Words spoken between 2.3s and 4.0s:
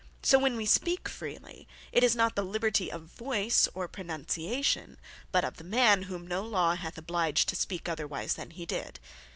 the liberty of voice, or